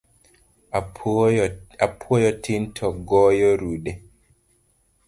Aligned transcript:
Apuoyo 1.85 2.31
tin 2.43 2.63
to 2.77 2.87
goyo 3.09 3.49
rude 3.61 3.91